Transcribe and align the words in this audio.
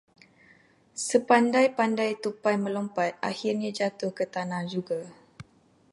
Sepandai-pandai 1.07 2.11
tupai 2.23 2.55
melompat, 2.65 3.11
akhirnya 3.29 3.69
jatuh 3.79 4.09
ke 4.17 4.25
tanah 4.35 4.63
juga. 4.73 4.99